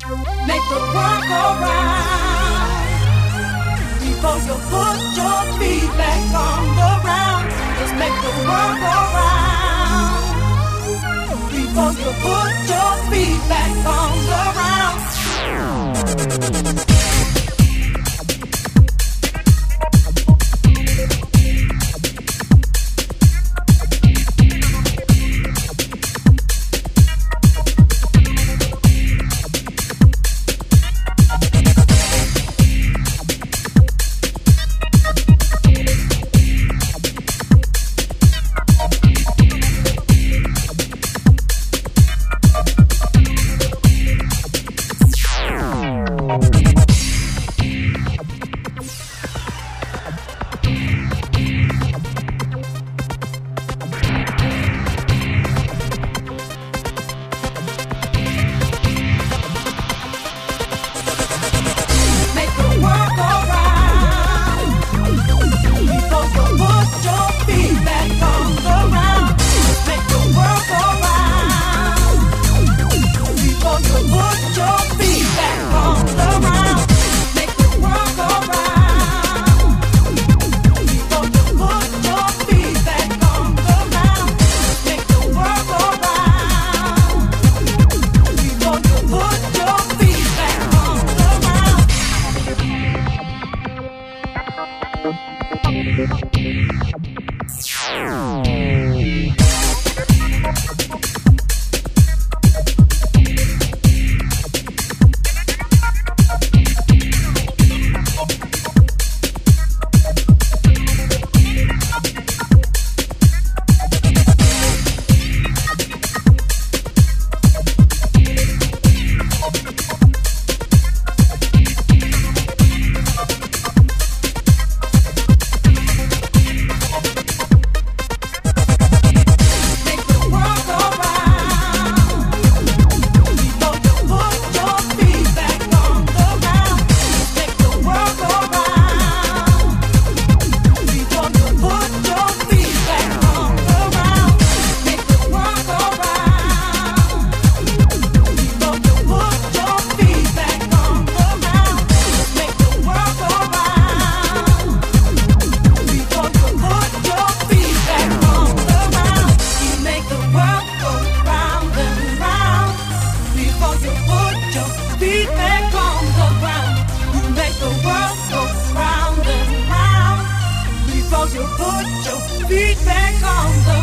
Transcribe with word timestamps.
Make 0.00 0.06
the 0.06 0.14
world 0.94 1.22
go 1.26 1.42
round 1.58 2.70
before 3.98 4.38
you 4.46 4.54
put 4.70 5.02
your 5.18 5.42
feet 5.58 5.90
back 5.98 6.22
on 6.34 6.62
the 6.78 6.90
ground. 7.02 7.50
Just 7.80 7.94
make 7.96 8.16
the 8.22 8.30
world 8.46 8.78
go 8.78 8.94
round 9.18 10.22
before 11.50 11.92
you 11.98 12.12
put 12.22 12.54
your 12.70 12.92
feet 13.10 13.42
back 13.48 13.74
on 13.86 14.12
the 14.30 14.42
ground. 14.54 14.78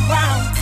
ground. 0.07 0.55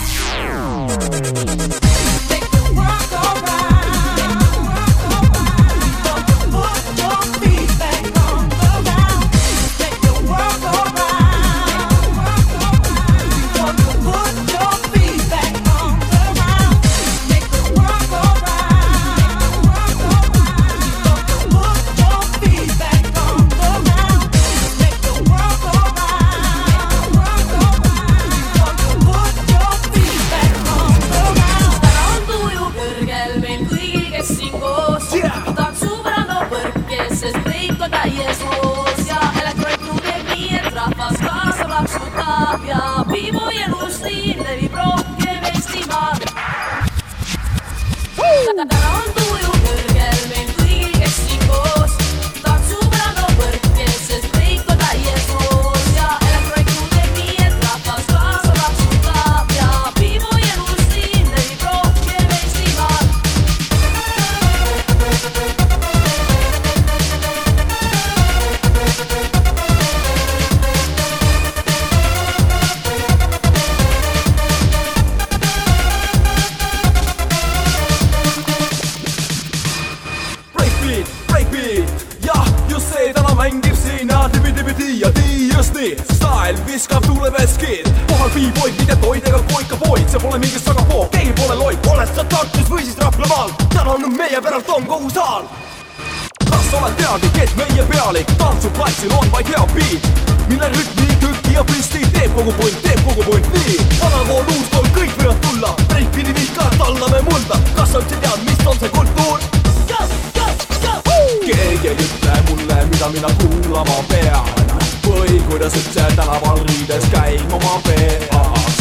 lõi, 115.14 115.38
kuidas 115.48 115.74
üldse 115.78 116.04
tänaval 116.16 116.58
riides 116.68 117.04
käin 117.12 117.52
oma 117.52 117.80
peas. 117.86 118.74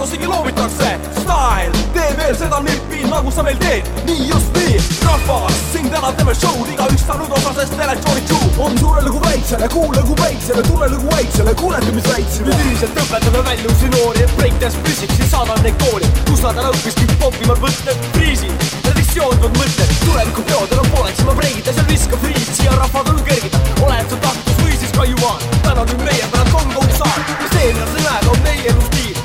Ja 0.06 0.11
soolosigi 0.11 0.26
loobitakse. 0.26 0.99
Style, 1.20 1.73
tee 1.93 2.17
veel 2.17 2.37
seda 2.37 2.61
nippi, 2.61 3.03
nagu 3.11 3.31
sa 3.31 3.43
meil 3.43 3.56
teed. 3.58 3.87
Nii 4.06 4.29
just 4.29 4.55
nii, 4.55 4.79
rahvas, 5.05 5.55
siin 5.73 5.91
täna 5.91 6.12
teeme 6.12 6.35
show'd 6.35 6.69
igaüks 6.70 7.06
saanud 7.06 7.32
osa 7.32 7.53
sest 7.56 7.75
elektroonik 7.75 8.29
show 8.29 8.61
on 8.64 8.79
suure 8.79 9.03
lugu 9.03 9.20
väiksele, 9.25 9.69
kuule 9.69 10.03
kui 10.06 10.17
väiksele, 10.20 10.62
tule 10.69 10.88
lugu 10.94 11.11
väiksele, 11.11 11.55
kuulete 11.55 11.93
mis 11.97 12.06
väiksele 12.12 12.47
nüüd 12.47 12.62
ühiselt 12.67 13.00
õpetame 13.03 13.43
välja 13.49 13.70
uusi 13.73 13.91
noori, 13.97 14.23
et 14.23 14.37
breakdance 14.38 14.79
püsiks 14.87 15.19
ja 15.19 15.29
saadame 15.32 15.67
neid 15.67 15.82
kooli. 15.82 16.11
Kus 16.31 16.44
nad 16.47 16.62
ära 16.62 16.70
õppiski 16.75 17.09
popimad 17.23 17.62
mõtted, 17.64 18.09
friisid, 18.14 18.67
traditsioonitud 18.87 19.59
mõtted. 19.59 19.94
Tulevikupeodel 20.05 20.85
on 20.85 20.91
poleksima 20.94 21.35
breigida, 21.41 21.75
seal 21.75 21.91
viska 21.91 22.23
friis, 22.23 22.50
siia 22.61 22.79
rahvad 22.79 23.11
on 23.14 23.23
kergida. 23.26 23.64
Oled 23.82 24.14
sa 24.14 24.23
Tartus 24.29 24.62
või 24.62 24.79
siis 24.79 24.94
Kaiumaal 24.97 25.43
täna 25.67 25.82
nüüd 25.82 26.06
meie 26.06 26.31
pärast 26.31 26.55
Kongo 26.55 26.87
saar 26.94 27.23
mis 27.43 27.61
eelnevalt 27.62 27.97
sa 27.97 28.11
näed, 28.11 28.31
on 28.31 28.44
meie 28.47 28.70
elustiil 28.70 28.97
nüüd 29.06 29.16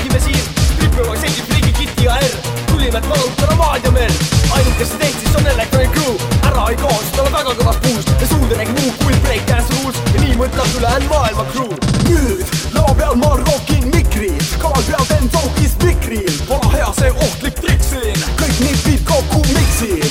räägime 0.00 0.20
siin. 0.20 0.44
Y, 0.80 1.18
Sendi, 1.20 1.42
Frigi, 1.48 1.72
Kiti 1.72 2.04
ja 2.04 2.14
R. 2.16 2.34
Tulime, 2.66 2.98
et 2.98 3.08
valutada 3.08 3.54
maad 3.54 3.84
ja 3.84 3.90
merd. 3.90 4.12
Ainukesed 4.56 5.00
Eestis 5.00 5.36
on 5.36 5.46
Electronic 5.46 5.90
Crew. 5.92 6.14
Ära 6.42 6.68
ei 6.70 6.76
kao, 6.76 6.90
sest 6.90 7.18
oleme 7.20 7.36
väga 7.36 7.54
kõvas 7.58 7.80
puus 7.84 8.06
ja 8.20 8.26
suud 8.28 8.52
ei 8.52 8.58
räägi 8.60 8.76
muu 8.78 8.92
kui 9.02 9.14
breakdance 9.24 9.68
rules. 9.76 10.00
Ja 10.14 10.20
nii 10.24 10.36
mõtleb 10.40 10.76
ülejäänud 10.78 11.12
maailma 11.12 11.44
crew. 11.52 11.72
Nüüd 12.08 12.46
lava 12.76 12.94
peal 12.94 13.16
ma 13.20 13.34
rockin 13.42 13.88
mikri. 13.94 14.32
Kaval 14.62 14.84
peal 14.88 15.06
teen 15.12 15.28
taukis 15.34 15.76
mikril 15.84 16.32
vana 16.48 16.72
hea 16.76 16.90
see 16.98 17.12
ohtlik 17.26 17.60
trikk 17.60 17.84
siin. 17.90 18.24
Kõik 18.40 18.62
nipid 18.64 19.04
kokku 19.08 19.44
miksin. 19.52 20.04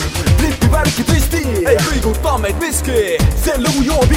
Lipi 0.44 0.72
värki 0.74 1.08
twistin 1.10 1.50
ei 1.64 1.82
kõiguta 1.88 2.38
meid 2.46 2.62
miski. 2.62 3.18
See 3.42 3.58
lugu 3.58 3.86
joob 3.90 4.09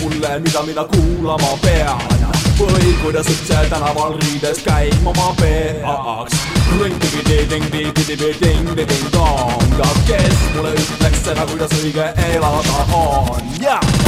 mulle, 0.00 0.38
mida 0.38 0.62
mina 0.62 0.84
kuulama 0.84 1.58
pean. 1.62 2.00
Või 2.60 2.94
kuidas 3.02 3.26
üldse 3.32 3.56
tänaval 3.70 4.12
riides 4.20 4.58
käima 4.64 5.12
ma 5.16 5.34
peaks. 5.40 6.34
Ring-ding-ding-ding-ding-ding-ding-dong 6.80 9.60
aga 9.80 9.90
kes 10.06 10.36
mulle 10.54 10.74
ütleks 10.76 11.24
seda, 11.24 11.46
kuidas 11.48 11.72
õige 11.80 12.12
elada 12.30 12.84
on? 13.00 13.42
Yeah! 13.60 13.99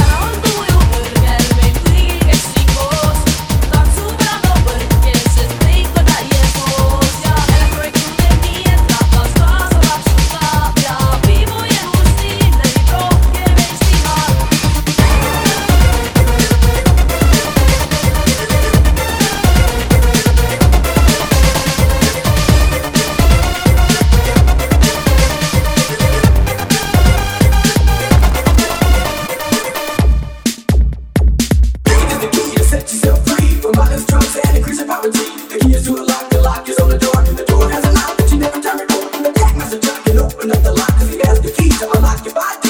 another 40.43 40.73
lock, 40.73 40.89
cause 40.89 41.09
you 41.09 41.21
have 41.23 41.41
the 41.41 41.51
key 41.51 41.69
to 41.69 41.89
unlock 41.95 42.25
your 42.25 42.33
body. 42.33 42.62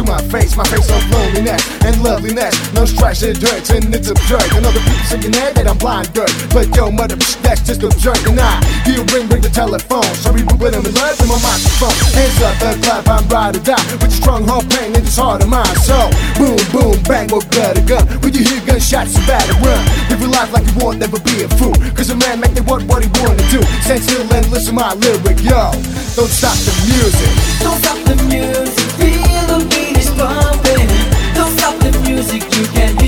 to 0.00 0.10
my 0.10 0.20
face, 0.32 0.56
my 0.56 0.64
face 0.64 0.88
of 0.88 1.02
loneliness 1.10 1.60
and 1.84 2.02
loveliness. 2.02 2.56
No 2.72 2.84
stress, 2.84 3.22
it 3.22 3.36
hurts, 3.36 3.70
and 3.70 3.94
it's 3.94 4.08
absurd. 4.08 4.44
Another 4.56 4.80
other 4.80 4.80
people 4.80 5.04
shaking 5.04 5.32
their 5.32 5.44
head 5.44 5.54
that 5.56 5.68
I'm 5.68 5.76
blind 5.76 6.12
dirt. 6.12 6.32
But 6.52 6.72
yo, 6.74 6.90
mother, 6.90 7.16
that's 7.44 7.60
just 7.60 7.82
absurd. 7.82 8.16
And 8.24 8.40
I 8.40 8.64
hear 8.88 9.04
ring, 9.12 9.28
ring 9.28 9.42
the 9.42 9.52
telephone. 9.52 10.08
So 10.24 10.32
we 10.32 10.42
when 10.56 10.72
them 10.72 10.86
in 10.86 10.94
love 10.96 11.20
in 11.20 11.28
my 11.28 11.36
microphone. 11.44 11.96
Hands 12.16 12.40
up, 12.40 12.56
the 12.60 12.70
clap, 12.80 13.08
I'm 13.08 13.24
ride 13.28 13.56
or 13.56 13.64
die. 13.64 13.84
With 14.00 14.08
a 14.08 14.10
strong 14.10 14.44
heart 14.48 14.68
pain 14.72 14.94
in 14.96 15.04
this 15.04 15.16
heart 15.16 15.42
of 15.42 15.48
mine. 15.48 15.76
So, 15.84 15.96
boom, 16.40 16.56
boom, 16.72 16.96
bang, 17.04 17.28
more 17.28 17.44
blood 17.52 17.76
a 17.76 17.82
gun. 17.84 18.04
When 18.24 18.32
you 18.32 18.44
hear 18.44 18.60
gunshots, 18.64 19.12
you 19.16 19.22
better 19.28 19.56
run. 19.60 19.82
Live 20.08 20.20
your 20.20 20.32
life 20.32 20.52
like 20.52 20.64
you 20.64 20.76
won't 20.80 20.98
never 20.98 21.20
be 21.20 21.44
a 21.44 21.48
fool. 21.60 21.76
Cause 21.92 22.08
a 22.08 22.16
man 22.16 22.40
make 22.40 22.54
they 22.56 22.64
want 22.64 22.88
what 22.88 23.04
he 23.04 23.10
wanna 23.20 23.44
do. 23.52 23.60
Stand 23.84 24.00
still 24.00 24.24
and 24.24 24.46
listen 24.48 24.74
my 24.74 24.94
lyric, 24.94 25.42
yo. 25.44 25.74
Don't 26.16 26.32
stop 26.32 26.56
the 26.64 26.72
music. 26.88 27.32
Don't 27.60 27.78
stop 27.84 27.98
the 28.08 28.16
music, 28.30 28.88
please 28.96 29.29
bumping. 30.20 30.88
Don't 31.34 31.52
stop 31.56 31.76
the 31.80 31.90
music, 32.04 32.42
you 32.56 32.66
can 32.74 32.99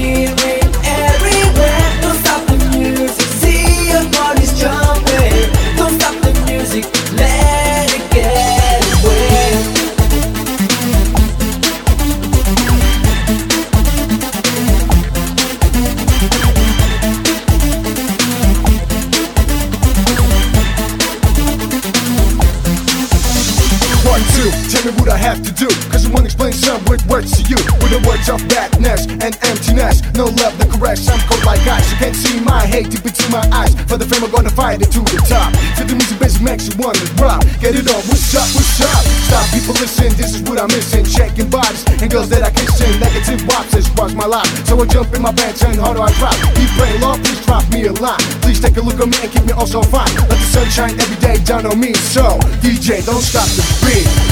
my 45.33 45.43
bedtime, 45.43 45.75
how 45.77 45.93
do 45.93 46.01
I 46.01 46.13
drop? 46.19 46.35
Keep 46.55 46.71
playing 46.71 47.03
off, 47.03 47.23
please 47.23 47.45
drop 47.45 47.69
me 47.73 47.87
a 47.87 47.93
line. 47.93 48.19
Please 48.43 48.61
take 48.61 48.77
a 48.77 48.81
look 48.81 49.01
at 49.01 49.09
me 49.09 49.17
and 49.23 49.33
keep 49.33 49.45
me 49.45 49.53
also 49.53 49.83
fine. 49.83 50.13
Let 50.15 50.29
the 50.29 50.37
sunshine 50.37 51.01
every 51.01 51.17
day 51.17 51.43
down 51.45 51.67
on 51.67 51.79
me. 51.79 51.95
So, 51.95 52.39
DJ, 52.61 53.05
don't 53.05 53.23
stop 53.23 53.49
the 53.49 53.63
beat. 53.85 54.32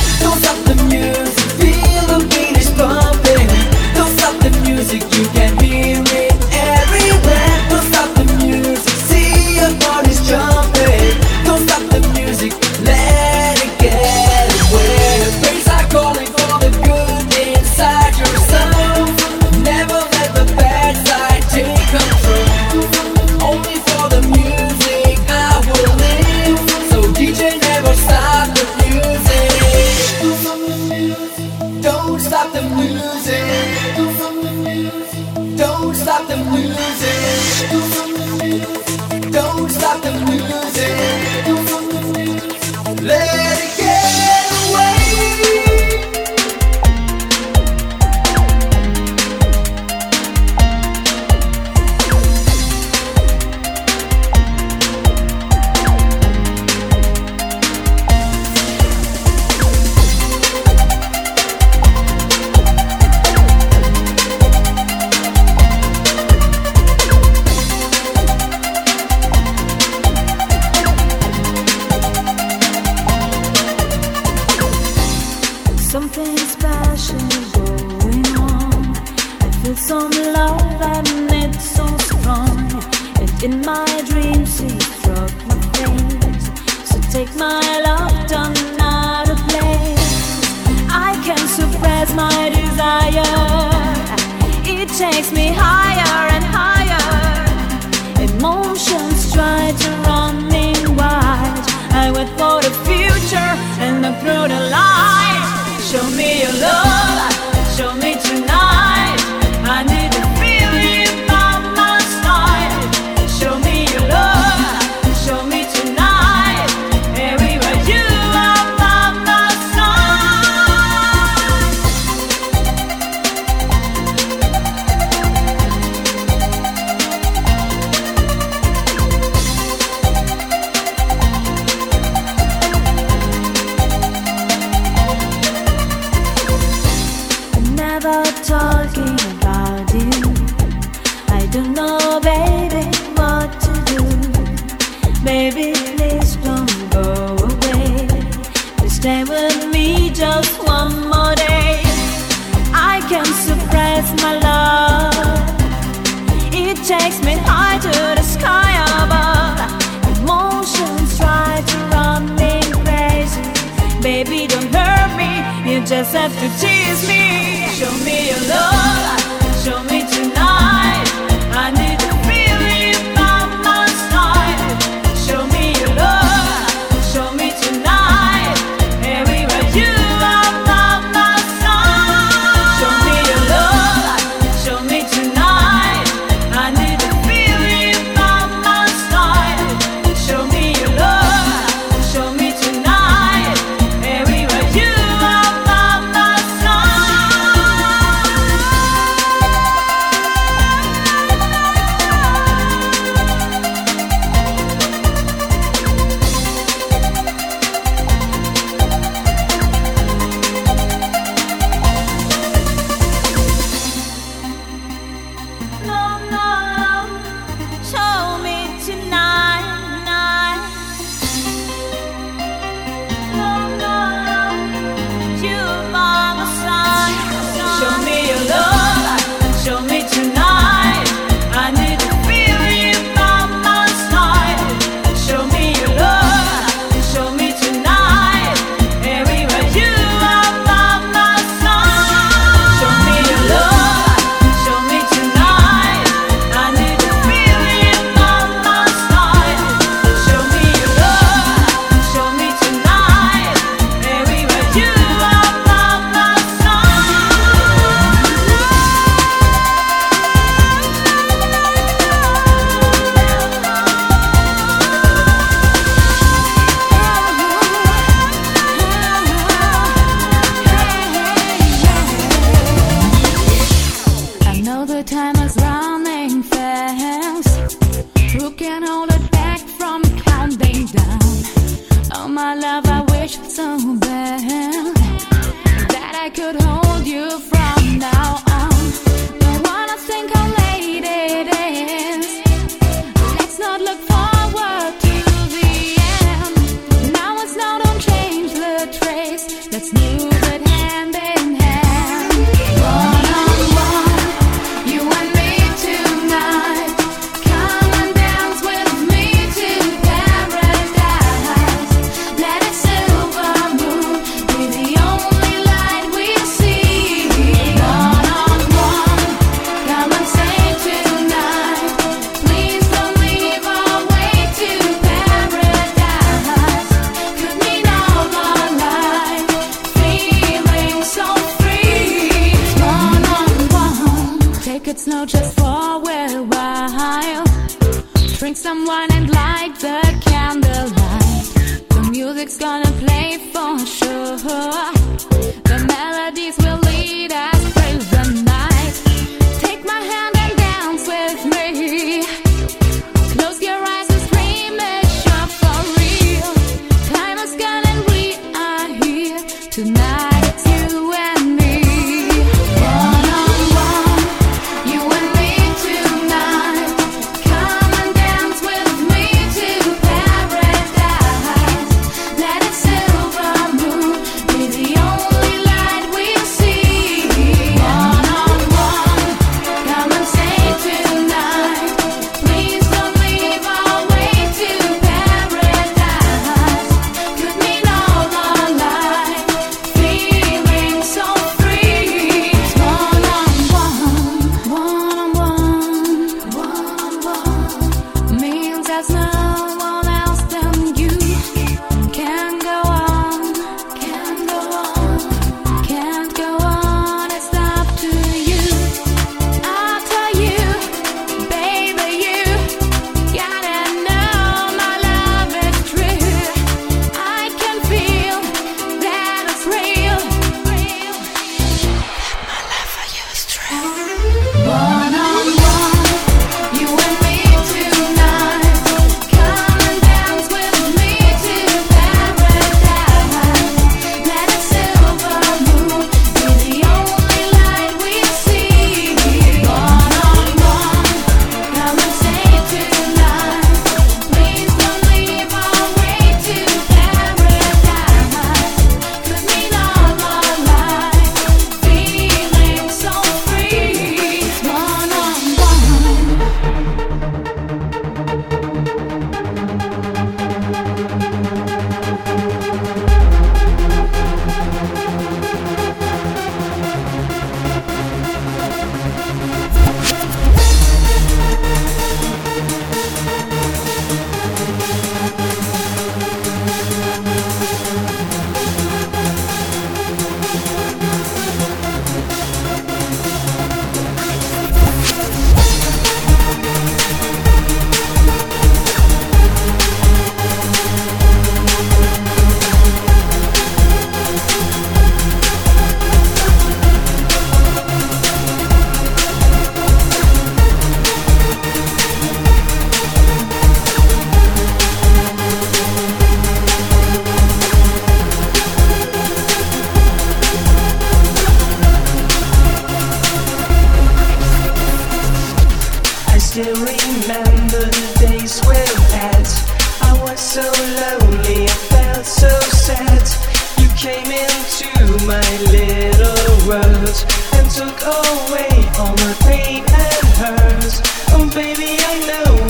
all 529.01 529.15
my 529.17 529.35
pain 529.49 529.83
and 530.07 530.27
hers. 530.43 531.01
Oh, 531.33 531.49
baby, 531.55 531.97
I 532.13 532.17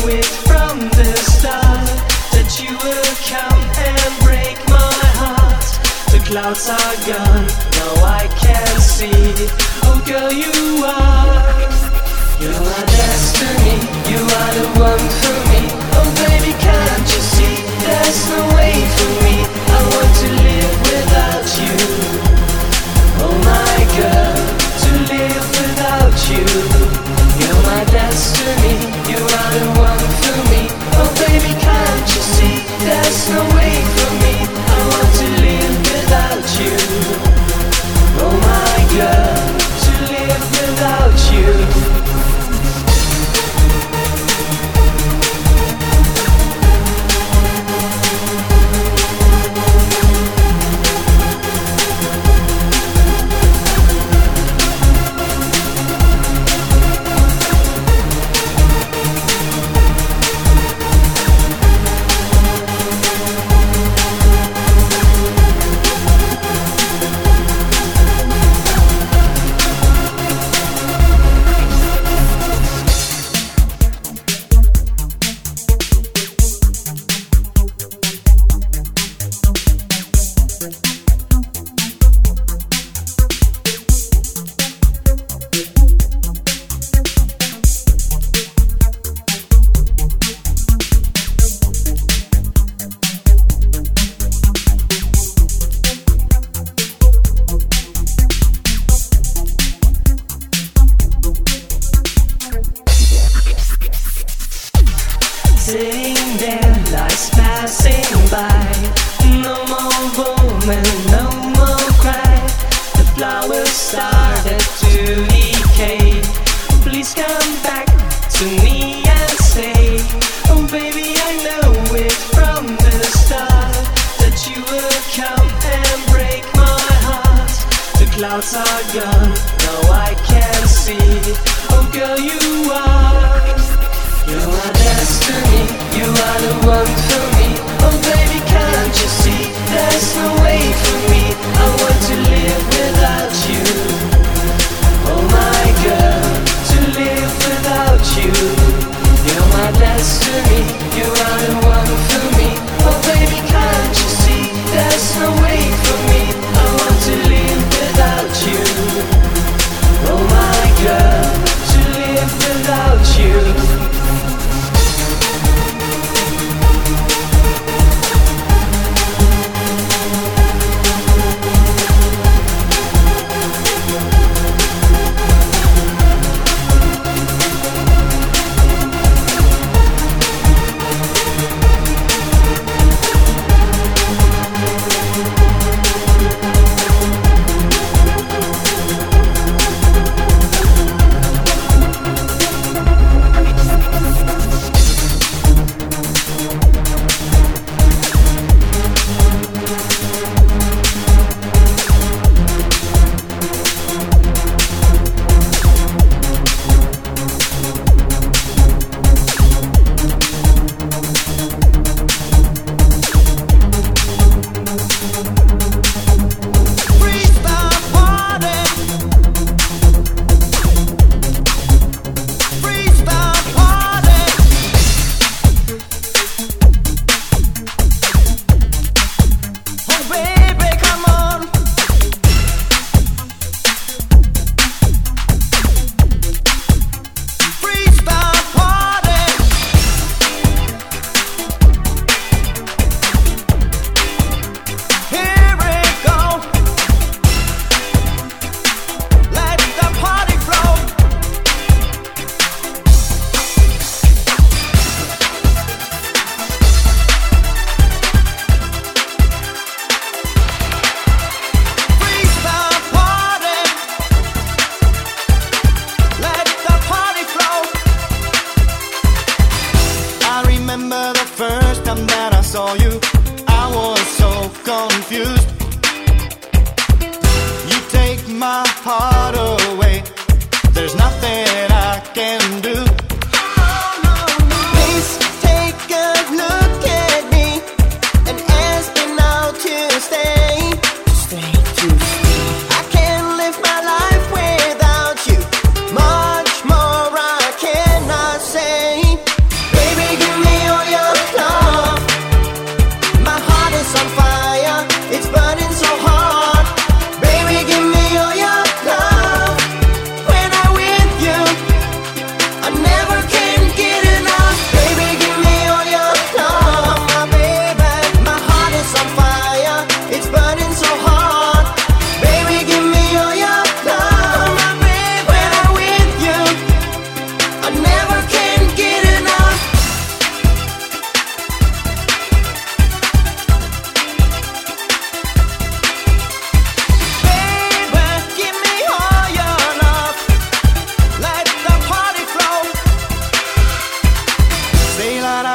it 0.07 0.31
from 0.47 0.79
the 0.99 1.11
start 1.35 1.91
that 2.35 2.51
you 2.63 2.75
come 3.35 3.63
and 3.89 4.11
break 4.23 4.57
my 4.71 4.99
heart. 5.19 5.67
The 6.13 6.21
clouds 6.29 6.69
are 6.71 6.97
gone, 7.11 7.47
now 7.79 7.95
I 8.21 8.25
can 8.45 8.75
see. 8.79 9.35
Oh, 9.87 9.99
girl, 10.07 10.31
you 10.31 10.55
are. 10.87 11.51
You 12.43 12.55
are 12.75 12.87
destiny, 13.01 13.77
you 14.11 14.21
are 14.39 14.53
the 14.59 14.67
one 14.89 15.30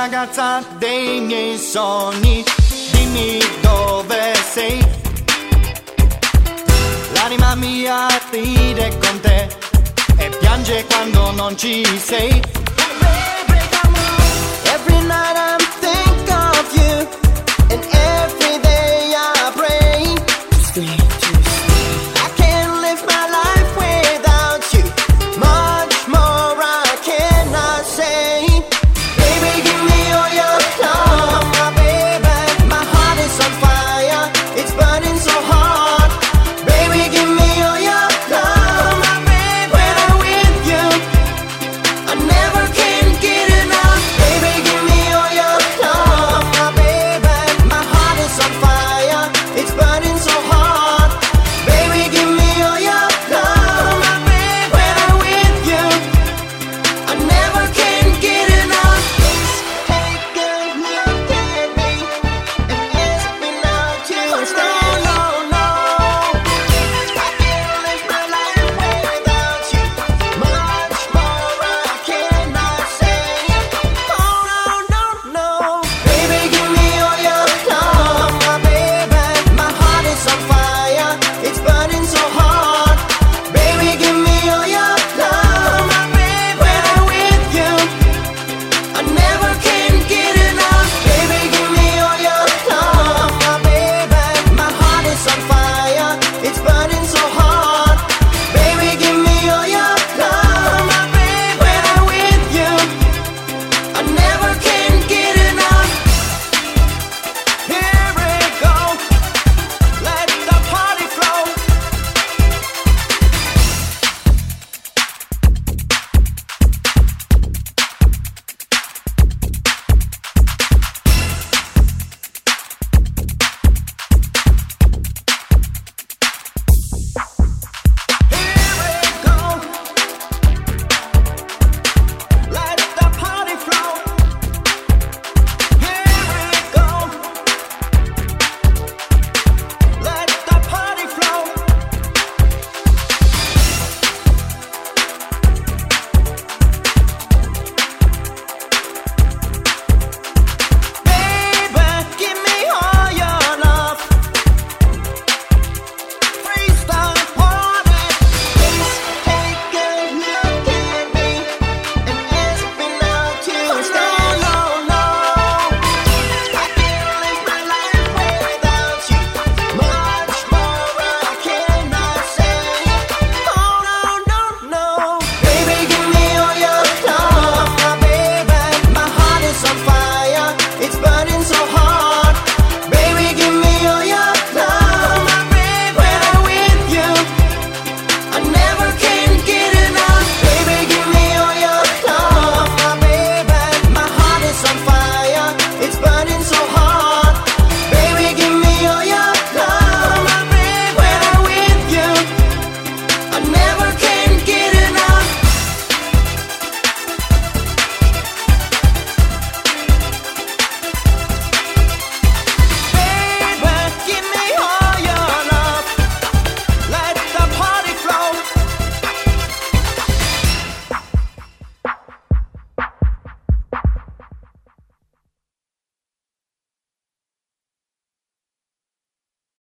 ragazza 0.05 0.63
dei 0.77 1.19
miei 1.19 1.57
sogni, 1.57 2.43
dimmi 2.91 3.39
dove 3.61 4.35
sei. 4.53 4.77
L'anima 7.13 7.55
mia 7.55 8.05
ride 8.29 8.95
con 8.99 9.19
te 9.21 9.47
e 10.17 10.29
piange 10.39 10.85
quando 10.85 11.31
non 11.31 11.57
ci 11.57 11.83
sei. 11.97 12.39
Every 14.73 15.01
night 15.07 15.37
I'm 15.37 15.57
thinking 15.79 16.33
of 16.53 16.73
you 16.77 17.07
and 17.71 17.83
every 17.83 18.14